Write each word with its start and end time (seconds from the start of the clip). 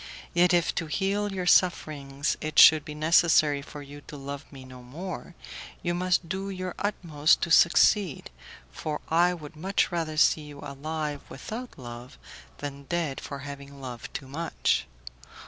Yet 0.33 0.51
if 0.51 0.73
to 0.81 0.87
heal 0.87 1.31
your 1.31 1.45
sufferings 1.45 2.35
it 2.41 2.57
should 2.57 2.83
be 2.83 2.95
necessary 2.95 3.61
for 3.61 3.83
you 3.83 4.01
to 4.07 4.17
love 4.17 4.51
me 4.51 4.65
no 4.65 4.81
more, 4.81 5.35
you 5.83 5.93
must 5.93 6.27
do 6.27 6.49
your 6.49 6.73
utmost 6.79 7.41
to 7.41 7.51
succeed, 7.51 8.31
for 8.71 8.99
I 9.09 9.35
would 9.35 9.55
much 9.55 9.91
rather 9.91 10.17
see 10.17 10.41
you 10.41 10.59
alive 10.61 11.21
without 11.29 11.77
love, 11.77 12.17
than 12.57 12.85
dead 12.85 13.21
for 13.21 13.37
having 13.45 13.79
loved 13.79 14.11
too 14.11 14.27
much. 14.27 14.87